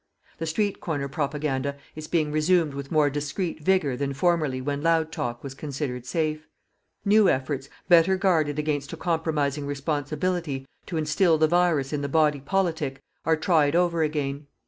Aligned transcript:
The 0.39 0.47
street 0.47 0.79
corner 0.81 1.07
propaganda 1.07 1.75
is 1.95 2.07
being 2.07 2.31
resumed 2.31 2.73
with 2.73 2.91
more 2.91 3.11
discreet 3.11 3.61
vigour 3.63 3.95
than 3.95 4.15
formerly 4.15 4.59
when 4.59 4.81
loud 4.81 5.11
talk 5.11 5.43
was 5.43 5.53
considered 5.53 6.07
safe. 6.07 6.47
New 7.05 7.29
efforts, 7.29 7.69
better 7.87 8.17
guarded 8.17 8.57
against 8.57 8.91
a 8.93 8.97
compromising 8.97 9.67
responsibility, 9.67 10.65
to 10.87 10.97
instil 10.97 11.37
the 11.37 11.47
virus 11.47 11.93
in 11.93 12.01
the 12.01 12.09
body 12.09 12.39
politic, 12.39 12.99
are 13.25 13.35
tried 13.37 13.75
over 13.75 14.01
again. 14.01 14.47